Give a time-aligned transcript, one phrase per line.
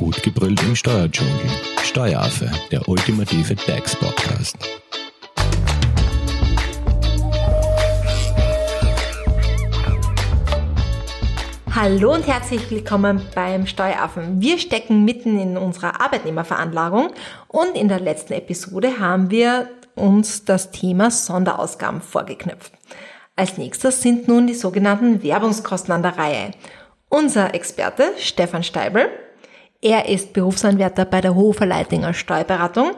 [0.00, 1.34] Gut gebrüllt im Steuerdschungel.
[1.82, 4.56] Steueraffe, der ultimative DAX-Podcast.
[11.74, 14.40] Hallo und herzlich willkommen beim Steueraffen.
[14.40, 17.10] Wir stecken mitten in unserer Arbeitnehmerveranlagung
[17.48, 22.72] und in der letzten Episode haben wir uns das Thema Sonderausgaben vorgeknüpft.
[23.36, 26.52] Als nächstes sind nun die sogenannten Werbungskosten an der Reihe.
[27.10, 29.10] Unser Experte Stefan Steibel,
[29.80, 32.92] er ist Berufsanwärter bei der Hofer Leitinger Steuerberatung,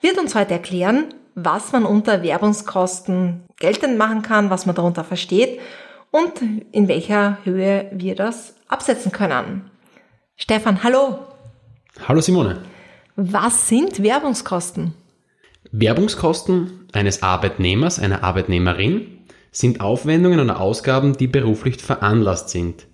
[0.00, 5.60] wird uns heute erklären, was man unter Werbungskosten geltend machen kann, was man darunter versteht
[6.10, 6.32] und
[6.72, 9.70] in welcher Höhe wir das absetzen können.
[10.36, 11.18] Stefan, hallo.
[12.06, 12.62] Hallo Simone.
[13.16, 14.94] Was sind Werbungskosten?
[15.72, 19.18] Werbungskosten eines Arbeitnehmers, einer Arbeitnehmerin
[19.50, 22.86] sind Aufwendungen oder Ausgaben, die beruflich veranlasst sind.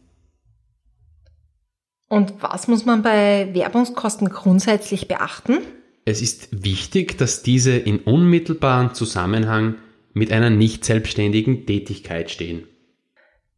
[2.13, 5.61] Und was muss man bei Werbungskosten grundsätzlich beachten?
[6.05, 9.77] Es ist wichtig, dass diese in unmittelbaren Zusammenhang
[10.13, 12.65] mit einer nicht selbstständigen Tätigkeit stehen.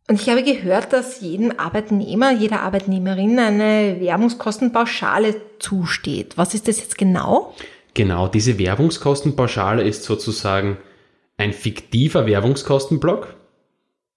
[0.07, 6.39] Und ich habe gehört, dass jedem Arbeitnehmer, jeder Arbeitnehmerin eine Werbungskostenpauschale zusteht.
[6.39, 7.57] Was ist das jetzt genau?
[7.95, 10.77] Genau, diese Werbungskostenpauschale ist sozusagen
[11.39, 13.35] ein fiktiver Werbungskostenblock.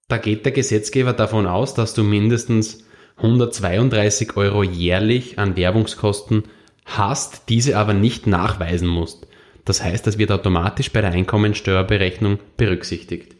[0.06, 2.84] Da geht der Gesetzgeber davon aus, dass du mindestens
[3.18, 6.44] 132 Euro jährlich an Werbungskosten
[6.84, 9.26] hast, diese aber nicht nachweisen musst.
[9.64, 13.36] Das heißt, das wird automatisch bei der Einkommensteuerberechnung berücksichtigt.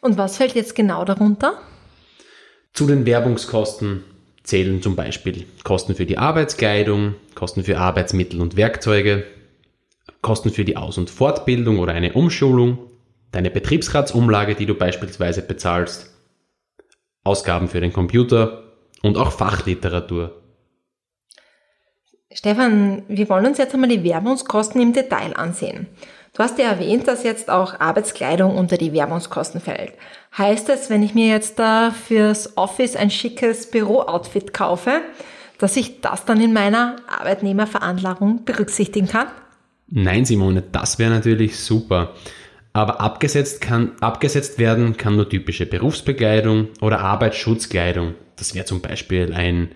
[0.00, 1.58] Und was fällt jetzt genau darunter?
[2.74, 4.04] Zu den Werbungskosten
[4.42, 9.24] zählen zum Beispiel Kosten für die Arbeitskleidung, Kosten für Arbeitsmittel und Werkzeuge,
[10.20, 12.90] Kosten für die Aus- und Fortbildung oder eine Umschulung,
[13.30, 16.10] deine Betriebsratsumlage, die du beispielsweise bezahlst,
[17.24, 18.71] Ausgaben für den Computer
[19.02, 20.40] und auch Fachliteratur.
[22.32, 25.86] Stefan, wir wollen uns jetzt einmal die Werbungskosten im Detail ansehen.
[26.34, 29.92] Du hast ja erwähnt, dass jetzt auch Arbeitskleidung unter die Werbungskosten fällt.
[30.38, 35.02] Heißt es, wenn ich mir jetzt da fürs Office ein schickes Bürooutfit kaufe,
[35.58, 39.26] dass ich das dann in meiner Arbeitnehmerveranlagung berücksichtigen kann?
[39.88, 42.14] Nein, Simone, das wäre natürlich super.
[42.72, 48.14] Aber abgesetzt, kann, abgesetzt werden kann nur typische Berufsbekleidung oder Arbeitsschutzkleidung.
[48.42, 49.68] Das wäre zum Beispiel ein,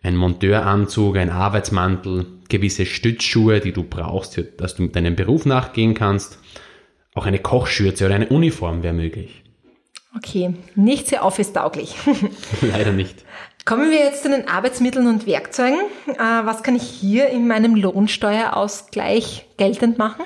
[0.00, 5.94] ein Monteuranzug, ein Arbeitsmantel, gewisse Stützschuhe, die du brauchst, dass du mit deinem Beruf nachgehen
[5.94, 6.38] kannst.
[7.16, 9.42] Auch eine Kochschürze oder eine Uniform wäre möglich.
[10.16, 11.96] Okay, nicht sehr office-tauglich.
[12.60, 13.24] Leider nicht.
[13.64, 15.80] Kommen wir jetzt zu den Arbeitsmitteln und Werkzeugen.
[16.06, 20.22] Äh, was kann ich hier in meinem Lohnsteuerausgleich geltend machen?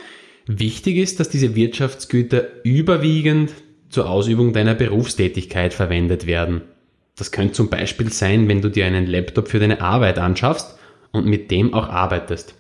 [0.47, 3.53] Wichtig ist, dass diese Wirtschaftsgüter überwiegend
[3.89, 6.61] zur Ausübung deiner Berufstätigkeit verwendet werden.
[7.17, 10.79] Das könnte zum Beispiel sein, wenn du dir einen Laptop für deine Arbeit anschaffst
[11.13, 12.55] und mit dem auch arbeitest.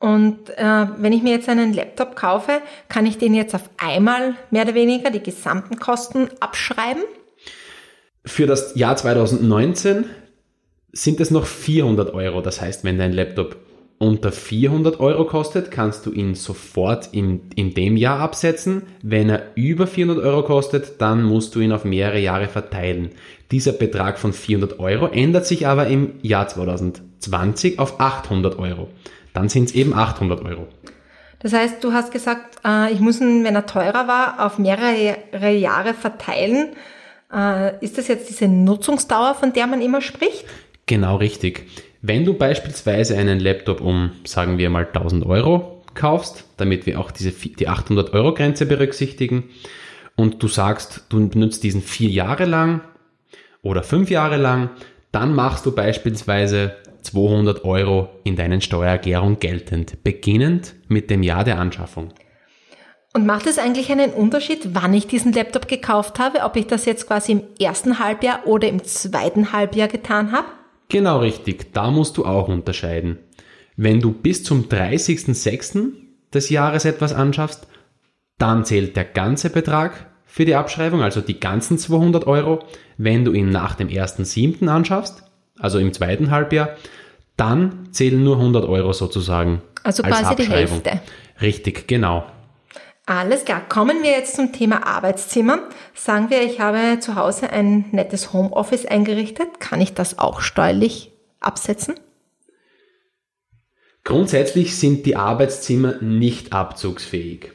[0.00, 4.34] Und äh, wenn ich mir jetzt einen Laptop kaufe, kann ich den jetzt auf einmal
[4.50, 7.04] mehr oder weniger die gesamten Kosten abschreiben?
[8.24, 10.06] Für das Jahr 2019
[10.90, 12.40] sind es noch 400 Euro.
[12.40, 13.56] Das heißt, wenn dein Laptop
[14.02, 18.82] unter 400 Euro kostet, kannst du ihn sofort in, in dem Jahr absetzen.
[19.00, 23.10] Wenn er über 400 Euro kostet, dann musst du ihn auf mehrere Jahre verteilen.
[23.52, 28.88] Dieser Betrag von 400 Euro ändert sich aber im Jahr 2020 auf 800 Euro.
[29.34, 30.66] Dann sind es eben 800 Euro.
[31.38, 35.52] Das heißt, du hast gesagt, äh, ich muss ihn, wenn er teurer war, auf mehrere
[35.52, 36.70] Jahre verteilen.
[37.32, 40.44] Äh, ist das jetzt diese Nutzungsdauer, von der man immer spricht?
[40.86, 41.66] Genau richtig.
[42.04, 47.12] Wenn du beispielsweise einen Laptop um, sagen wir mal, 1000 Euro kaufst, damit wir auch
[47.12, 49.44] diese, die 800 Euro Grenze berücksichtigen,
[50.16, 52.80] und du sagst, du benutzt diesen vier Jahre lang
[53.62, 54.70] oder fünf Jahre lang,
[55.12, 61.60] dann machst du beispielsweise 200 Euro in deinen Steuererklärung geltend, beginnend mit dem Jahr der
[61.60, 62.12] Anschaffung.
[63.14, 66.84] Und macht es eigentlich einen Unterschied, wann ich diesen Laptop gekauft habe, ob ich das
[66.84, 70.48] jetzt quasi im ersten Halbjahr oder im zweiten Halbjahr getan habe?
[70.92, 73.18] Genau richtig, da musst du auch unterscheiden.
[73.76, 75.94] Wenn du bis zum 30.06.
[76.34, 77.66] des Jahres etwas anschaffst,
[78.36, 82.66] dann zählt der ganze Betrag für die Abschreibung, also die ganzen 200 Euro.
[82.98, 84.68] Wenn du ihn nach dem 1.07.
[84.68, 85.22] anschaffst,
[85.58, 86.76] also im zweiten Halbjahr,
[87.38, 89.62] dann zählen nur 100 Euro sozusagen.
[89.82, 91.00] Also als quasi die Hälfte.
[91.40, 92.26] Richtig, genau.
[93.06, 93.68] Alles klar.
[93.68, 95.68] Kommen wir jetzt zum Thema Arbeitszimmer.
[95.94, 99.58] Sagen wir, ich habe zu Hause ein nettes Homeoffice eingerichtet.
[99.58, 101.94] Kann ich das auch steuerlich absetzen?
[104.04, 107.52] Grundsätzlich sind die Arbeitszimmer nicht abzugsfähig.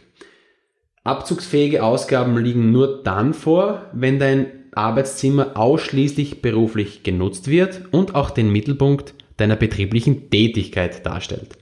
[1.03, 8.29] Abzugsfähige Ausgaben liegen nur dann vor, wenn dein Arbeitszimmer ausschließlich beruflich genutzt wird und auch
[8.29, 11.57] den Mittelpunkt deiner betrieblichen Tätigkeit darstellt.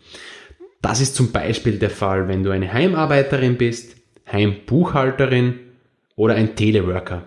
[0.86, 3.96] Das ist zum Beispiel der Fall, wenn du eine Heimarbeiterin bist,
[4.32, 5.60] Heimbuchhalterin
[6.16, 7.24] oder ein Teleworker.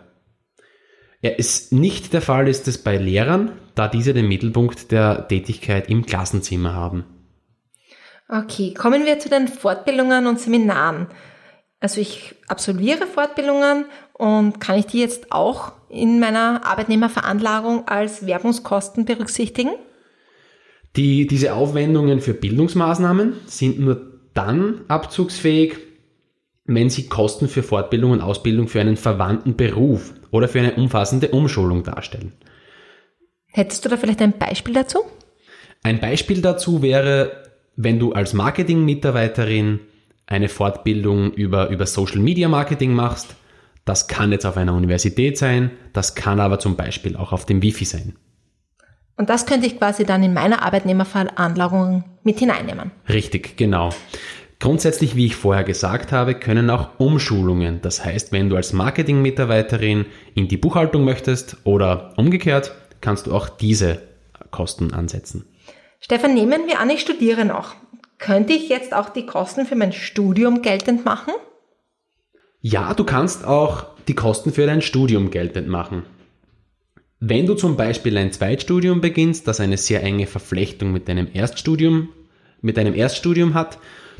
[1.22, 5.90] Ja, es nicht der Fall ist es bei Lehrern, da diese den Mittelpunkt der Tätigkeit
[5.90, 7.04] im Klassenzimmer haben.
[8.28, 11.08] Okay, kommen wir zu den Fortbildungen und Seminaren.
[11.80, 19.04] Also ich absolviere Fortbildungen und kann ich die jetzt auch in meiner Arbeitnehmerveranlagung als Werbungskosten
[19.04, 19.72] berücksichtigen?
[20.98, 25.76] Die, diese Aufwendungen für Bildungsmaßnahmen sind nur dann abzugsfähig,
[26.64, 31.28] wenn sie Kosten für Fortbildung und Ausbildung für einen verwandten Beruf oder für eine umfassende
[31.28, 32.32] Umschulung darstellen.
[33.46, 34.98] Hättest du da vielleicht ein Beispiel dazu?
[35.84, 37.44] Ein Beispiel dazu wäre,
[37.76, 39.78] wenn du als Marketing-Mitarbeiterin
[40.26, 43.36] eine Fortbildung über, über Social Media Marketing machst.
[43.84, 47.62] Das kann jetzt auf einer Universität sein, das kann aber zum Beispiel auch auf dem
[47.62, 48.16] Wifi sein.
[49.18, 52.92] Und das könnte ich quasi dann in meiner Arbeitnehmerveranlagung mit hineinnehmen.
[53.08, 53.90] Richtig, genau.
[54.60, 60.06] Grundsätzlich, wie ich vorher gesagt habe, können auch Umschulungen, das heißt, wenn du als Marketing-Mitarbeiterin
[60.34, 64.02] in die Buchhaltung möchtest oder umgekehrt, kannst du auch diese
[64.50, 65.44] Kosten ansetzen.
[66.00, 67.74] Stefan, nehmen wir an, ich studiere noch.
[68.18, 71.32] Könnte ich jetzt auch die Kosten für mein Studium geltend machen?
[72.60, 76.04] Ja, du kannst auch die Kosten für dein Studium geltend machen.
[77.20, 82.10] Wenn du zum Beispiel ein Zweitstudium beginnst, das eine sehr enge Verflechtung mit deinem Erststudium,
[82.62, 83.78] mit deinem Erststudium hat,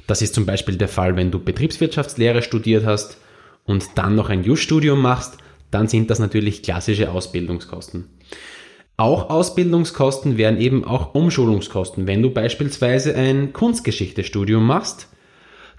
[0.08, 3.18] das ist zum Beispiel der Fall, wenn du Betriebswirtschaftslehre studiert hast
[3.64, 5.38] und dann noch ein Just-Studium machst,
[5.70, 8.08] dann sind das natürlich klassische Ausbildungskosten.
[8.96, 12.08] Auch Ausbildungskosten wären eben auch Umschulungskosten.
[12.08, 15.08] Wenn du beispielsweise ein Kunstgeschichtestudium machst,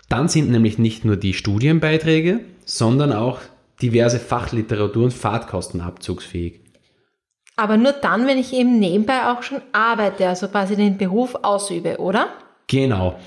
[0.08, 3.40] dann sind nämlich nicht nur die Studienbeiträge, sondern auch
[3.82, 6.62] diverse Fachliteratur und Fahrtkosten abzugsfähig.
[7.60, 11.98] Aber nur dann, wenn ich eben nebenbei auch schon arbeite, also quasi den Beruf ausübe,
[11.98, 12.30] oder?
[12.68, 13.20] Genau.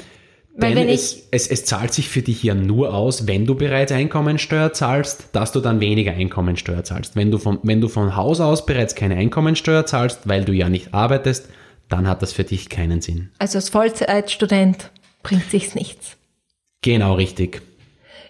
[0.55, 3.93] Weil Denn es, es, es zahlt sich für dich ja nur aus, wenn du bereits
[3.93, 7.15] Einkommensteuer zahlst, dass du dann weniger Einkommensteuer zahlst.
[7.15, 10.71] Wenn du, von, wenn du von Haus aus bereits keine Einkommensteuer zahlst, weil du ja
[10.71, 11.51] nicht arbeitest,
[11.91, 13.29] dann hat das für dich keinen Sinn.
[13.39, 14.91] Also als Vollzeitstudent
[15.23, 16.17] bringt sich's nichts.
[16.81, 17.61] Genau richtig.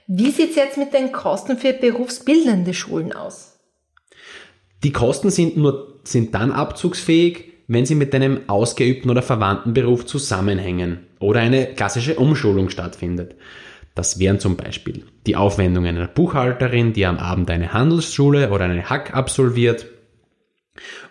[0.08, 3.51] Wie sieht's jetzt mit den Kosten für berufsbildende Schulen aus?
[4.84, 10.04] Die Kosten sind nur sind dann abzugsfähig, wenn sie mit einem ausgeübten oder verwandten Beruf
[10.04, 13.36] zusammenhängen oder eine klassische Umschulung stattfindet.
[13.94, 18.88] Das wären zum Beispiel die Aufwendungen einer Buchhalterin, die am Abend eine Handelsschule oder eine
[18.88, 19.86] Hack absolviert.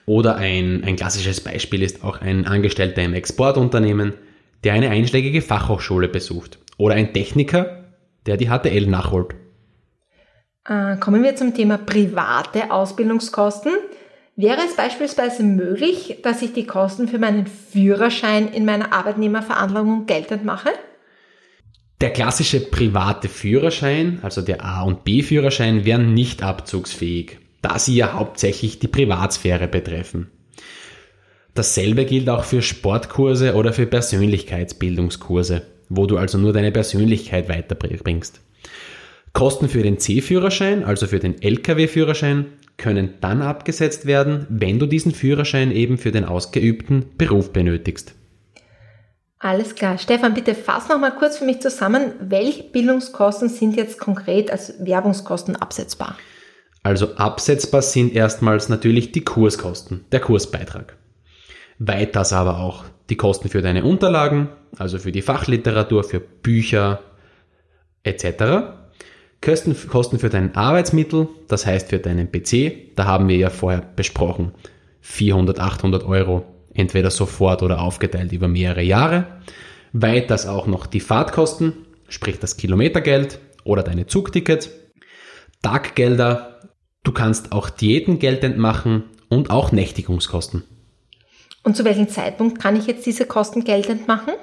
[0.05, 4.15] Oder ein, ein klassisches Beispiel ist auch ein Angestellter im Exportunternehmen,
[4.63, 6.57] der eine einschlägige Fachhochschule besucht.
[6.77, 7.85] Oder ein Techniker,
[8.25, 9.35] der die HTL nachholt.
[10.65, 13.71] Äh, kommen wir zum Thema private Ausbildungskosten.
[14.35, 20.45] Wäre es beispielsweise möglich, dass ich die Kosten für meinen Führerschein in meiner Arbeitnehmerveranlagung geltend
[20.45, 20.69] mache?
[21.99, 28.13] Der klassische private Führerschein, also der A- und B-Führerschein, wären nicht abzugsfähig, da sie ja
[28.13, 30.31] hauptsächlich die Privatsphäre betreffen.
[31.53, 38.41] Dasselbe gilt auch für Sportkurse oder für Persönlichkeitsbildungskurse, wo du also nur deine Persönlichkeit weiterbringst.
[39.33, 42.47] Kosten für den C-Führerschein, also für den Lkw-Führerschein,
[42.77, 48.15] können dann abgesetzt werden, wenn du diesen Führerschein eben für den ausgeübten Beruf benötigst.
[49.39, 49.97] Alles klar.
[49.97, 54.75] Stefan, bitte fass noch mal kurz für mich zusammen, welche Bildungskosten sind jetzt konkret als
[54.85, 56.15] Werbungskosten absetzbar?
[56.83, 60.95] Also absetzbar sind erstmals natürlich die Kurskosten, der Kursbeitrag.
[61.79, 67.01] Weiters aber auch die Kosten für deine Unterlagen, also für die Fachliteratur, für Bücher
[68.03, 68.80] etc.
[69.41, 69.73] Kosten,
[70.19, 74.51] für dein Arbeitsmittel, das heißt für deinen PC, da haben wir ja vorher besprochen,
[75.01, 76.45] 400, 800 Euro,
[76.75, 79.41] entweder sofort oder aufgeteilt über mehrere Jahre.
[79.93, 81.73] Weiters auch noch die Fahrtkosten,
[82.07, 84.69] sprich das Kilometergeld oder deine Zugticket,
[85.63, 86.59] Taggelder,
[87.03, 90.63] du kannst auch Diäten geltend machen und auch Nächtigungskosten.
[91.63, 94.33] Und zu welchem Zeitpunkt kann ich jetzt diese Kosten geltend machen?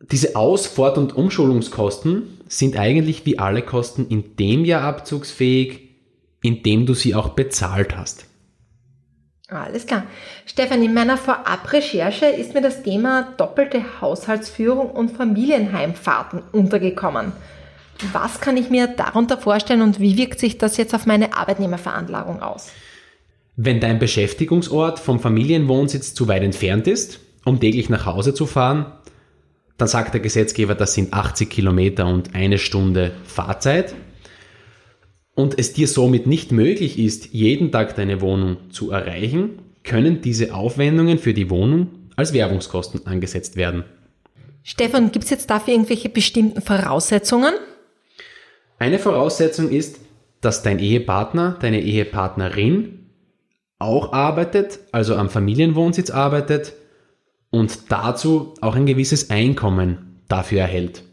[0.00, 5.90] Diese Aus-, Fort- und Umschulungskosten sind eigentlich wie alle Kosten in dem Jahr abzugsfähig,
[6.42, 8.26] in dem du sie auch bezahlt hast.
[9.48, 10.04] Alles klar.
[10.46, 17.32] Stefan, in meiner Vorabrecherche ist mir das Thema doppelte Haushaltsführung und Familienheimfahrten untergekommen.
[18.12, 22.40] Was kann ich mir darunter vorstellen und wie wirkt sich das jetzt auf meine Arbeitnehmerveranlagung
[22.40, 22.70] aus?
[23.56, 28.86] Wenn dein Beschäftigungsort vom Familienwohnsitz zu weit entfernt ist, um täglich nach Hause zu fahren,
[29.80, 33.94] dann sagt der Gesetzgeber, das sind 80 Kilometer und eine Stunde Fahrzeit.
[35.34, 40.54] und es dir somit nicht möglich ist, jeden Tag deine Wohnung zu erreichen, können diese
[40.54, 43.84] Aufwendungen für die Wohnung als Werbungskosten angesetzt werden.
[44.62, 47.54] Stefan, gibt es jetzt dafür irgendwelche bestimmten Voraussetzungen?
[48.78, 50.00] Eine Voraussetzung ist,
[50.42, 53.06] dass dein Ehepartner, deine Ehepartnerin
[53.78, 56.74] auch arbeitet, also am Familienwohnsitz arbeitet
[57.50, 61.04] und dazu auch ein gewisses Einkommen dafür erhält.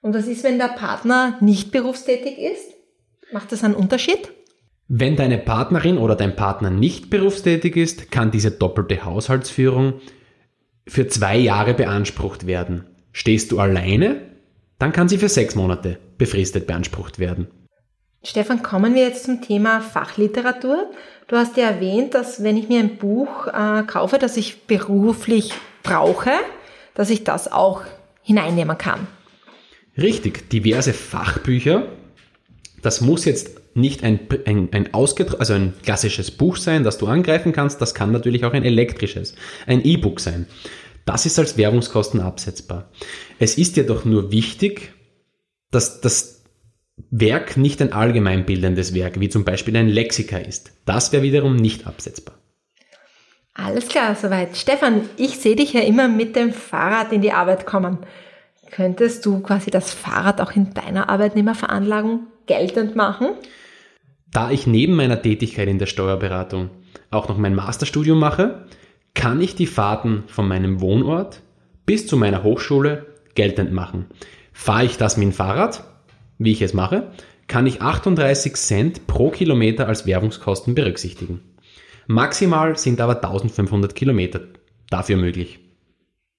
[0.00, 2.72] Und was ist, wenn der Partner nicht berufstätig ist?
[3.32, 4.32] Macht das einen Unterschied?
[4.88, 9.94] Wenn deine Partnerin oder dein Partner nicht berufstätig ist, kann diese doppelte Haushaltsführung
[10.86, 12.86] für zwei Jahre beansprucht werden.
[13.12, 14.20] Stehst du alleine,
[14.78, 17.46] dann kann sie für sechs Monate befristet beansprucht werden.
[18.24, 20.90] Stefan, kommen wir jetzt zum Thema Fachliteratur.
[21.26, 25.52] Du hast ja erwähnt, dass wenn ich mir ein Buch äh, kaufe, das ich beruflich
[25.82, 26.30] brauche,
[26.94, 27.82] dass ich das auch
[28.22, 29.08] hineinnehmen kann.
[29.98, 31.88] Richtig, diverse Fachbücher.
[32.80, 37.52] Das muss jetzt nicht ein, ein, ein, also ein klassisches Buch sein, das du angreifen
[37.52, 37.80] kannst.
[37.80, 39.34] Das kann natürlich auch ein elektrisches,
[39.66, 40.46] ein E-Book sein.
[41.04, 42.90] Das ist als Werbungskosten absetzbar.
[43.38, 44.92] Es ist jedoch nur wichtig,
[45.70, 46.41] dass das
[47.10, 50.72] Werk nicht ein allgemeinbildendes Werk, wie zum Beispiel ein Lexika ist.
[50.84, 52.36] Das wäre wiederum nicht absetzbar.
[53.54, 54.56] Alles klar, soweit.
[54.56, 57.98] Stefan, ich sehe dich ja immer mit dem Fahrrad in die Arbeit kommen.
[58.70, 63.32] Könntest du quasi das Fahrrad auch in deiner Arbeitnehmerveranlagung geltend machen?
[64.30, 66.70] Da ich neben meiner Tätigkeit in der Steuerberatung
[67.10, 68.64] auch noch mein Masterstudium mache,
[69.14, 71.42] kann ich die Fahrten von meinem Wohnort
[71.84, 74.06] bis zu meiner Hochschule geltend machen.
[74.54, 75.84] Fahre ich das mit dem Fahrrad,
[76.44, 77.12] wie ich es mache,
[77.48, 81.40] kann ich 38 Cent pro Kilometer als Werbungskosten berücksichtigen.
[82.06, 84.40] Maximal sind aber 1500 Kilometer
[84.90, 85.60] dafür möglich.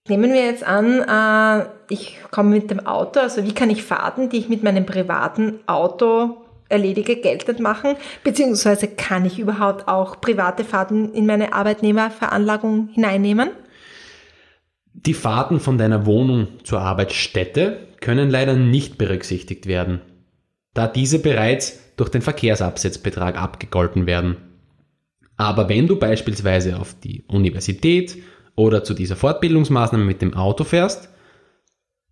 [0.10, 4.30] Nehmen wir jetzt an, äh, ich komme mit dem Auto, also wie kann ich Fahrten,
[4.30, 7.96] die ich mit meinem privaten Auto erledige, geltend machen?
[8.24, 13.52] Beziehungsweise kann ich überhaupt auch private Fahrten in meine Arbeitnehmerveranlagung hineinnehmen?
[15.06, 20.02] Die Fahrten von deiner Wohnung zur Arbeitsstätte können leider nicht berücksichtigt werden,
[20.74, 24.38] da diese bereits durch den Verkehrsabsetzbetrag abgegolten werden.
[25.36, 28.18] Aber wenn du beispielsweise auf die Universität
[28.56, 31.10] oder zu dieser Fortbildungsmaßnahme mit dem Auto fährst,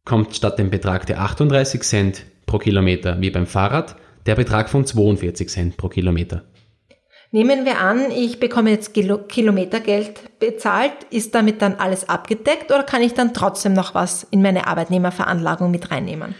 [0.03, 3.95] kommt statt dem Betrag der 38 Cent pro Kilometer wie beim Fahrrad
[4.25, 6.43] der Betrag von 42 Cent pro Kilometer.
[7.33, 10.91] Nehmen wir an, ich bekomme jetzt Kilometergeld bezahlt.
[11.11, 15.71] Ist damit dann alles abgedeckt oder kann ich dann trotzdem noch was in meine Arbeitnehmerveranlagung
[15.71, 16.35] mit reinnehmen?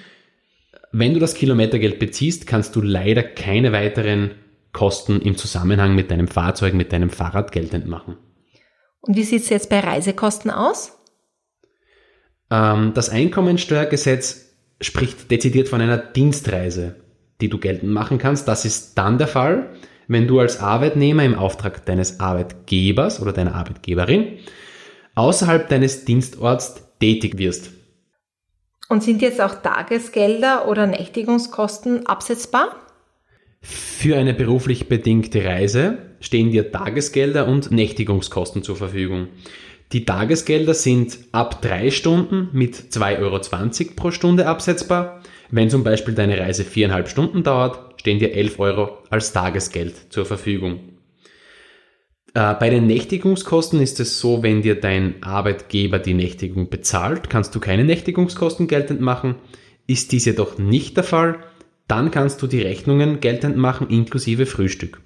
[0.92, 4.32] Wenn du das Kilometergeld beziehst, kannst du leider keine weiteren
[4.74, 8.18] Kosten im Zusammenhang mit deinem Fahrzeug, mit deinem Fahrrad geltend machen.
[9.00, 10.98] Und wie sieht es jetzt bei Reisekosten aus?
[12.50, 16.98] Ähm, das Einkommensteuergesetz spricht dezidiert von einer Dienstreise,
[17.40, 18.50] die du geltend machen kannst.
[18.50, 19.70] Das ist dann der Fall,
[20.12, 24.39] wenn du als Arbeitnehmer im Auftrag deines Arbeitgebers oder deiner Arbeitgeberin
[25.15, 27.72] außerhalb deines Dienstorts tätig wirst.
[28.89, 32.75] Und sind jetzt auch Tagesgelder oder Nächtigungskosten absetzbar?
[33.62, 39.30] Für eine beruflich bedingte Reise stehen dir Tagesgelder und Nächtigungskosten zur Verfügung.
[39.94, 45.22] Die Tagesgelder sind ab drei Stunden mit 2,20 Euro pro Stunde absetzbar.
[45.51, 50.25] Wenn zum Beispiel deine Reise viereinhalb Stunden dauert, stehen dir 11 Euro als Tagesgeld zur
[50.25, 50.79] Verfügung.
[52.34, 57.53] Äh, bei den Nächtigungskosten ist es so, wenn dir dein Arbeitgeber die Nächtigung bezahlt, kannst
[57.53, 59.36] du keine Nächtigungskosten geltend machen.
[59.88, 61.39] Ist dies jedoch nicht der Fall,
[61.88, 65.01] dann kannst du die Rechnungen geltend machen inklusive Frühstück.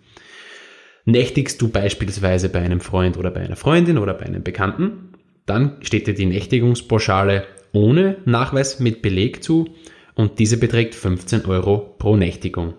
[1.05, 5.13] Nächtigst du beispielsweise bei einem Freund oder bei einer Freundin oder bei einem Bekannten,
[5.47, 9.75] dann steht dir die Nächtigungspauschale ohne Nachweis mit Beleg zu
[10.15, 12.73] und diese beträgt 15 Euro pro Nächtigung.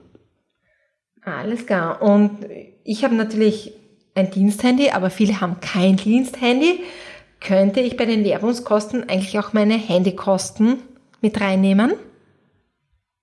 [1.22, 2.02] Alles klar.
[2.02, 2.46] Und
[2.84, 3.72] ich habe natürlich
[4.14, 6.80] ein Diensthandy, aber viele haben kein Diensthandy.
[7.40, 10.78] Könnte ich bei den Werbungskosten eigentlich auch meine Handykosten
[11.20, 11.94] mit reinnehmen?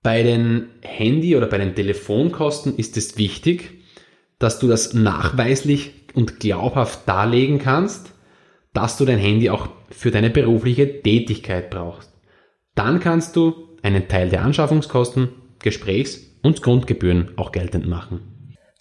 [0.03, 3.71] Bei den Handy- oder bei den Telefonkosten ist es wichtig,
[4.37, 8.13] dass du das nachweislich und glaubhaft darlegen kannst,
[8.73, 12.11] dass du dein Handy auch für deine berufliche Tätigkeit brauchst.
[12.75, 18.21] Dann kannst du einen Teil der Anschaffungskosten, Gesprächs- und Grundgebühren auch geltend machen.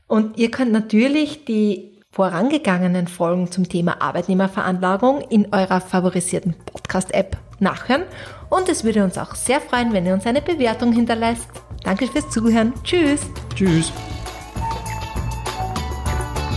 [0.07, 8.05] Und ihr könnt natürlich die vorangegangenen Folgen zum Thema Arbeitnehmerveranlagung in eurer favorisierten Podcast-App nachhören.
[8.49, 11.49] Und es würde uns auch sehr freuen, wenn ihr uns eine Bewertung hinterlässt.
[11.83, 12.73] Danke fürs Zuhören.
[12.85, 13.23] Tschüss.
[13.57, 13.93] Tschüss.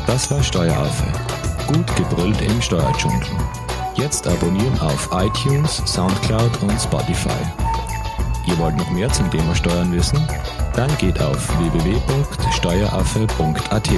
[0.05, 1.07] Das war Steueraffe.
[1.67, 3.25] Gut gebrüllt im Steuerdschungel.
[3.95, 7.29] Jetzt abonnieren auf iTunes, Soundcloud und Spotify.
[8.45, 10.19] Ihr wollt noch mehr zum Thema Steuern wissen?
[10.75, 13.89] Dann geht auf www.steueraffe.at.